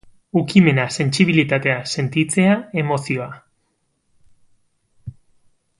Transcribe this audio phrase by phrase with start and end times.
[0.39, 2.55] Ukimena, sentsibilitatea, sentitzea,
[2.85, 3.29] emozioa.